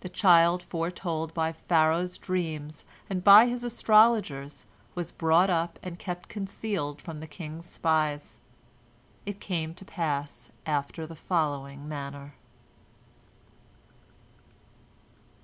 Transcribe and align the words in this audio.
The 0.00 0.08
child 0.08 0.60
foretold 0.64 1.32
by 1.34 1.52
Pharaoh's 1.52 2.18
dreams 2.18 2.84
and 3.08 3.22
by 3.22 3.46
his 3.46 3.62
astrologers 3.62 4.66
was 4.96 5.12
brought 5.12 5.50
up 5.50 5.78
and 5.84 6.00
kept 6.00 6.28
concealed 6.28 7.00
from 7.00 7.20
the 7.20 7.28
king's 7.28 7.66
spies. 7.66 8.40
It 9.24 9.38
came 9.38 9.72
to 9.74 9.84
pass 9.84 10.50
after 10.66 11.06
the 11.06 11.14
following 11.14 11.86
manner. 11.88 12.34